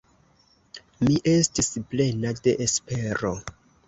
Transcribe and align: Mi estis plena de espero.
Mi 1.03 1.17
estis 1.31 1.69
plena 1.91 2.31
de 2.47 2.55
espero. 2.67 3.35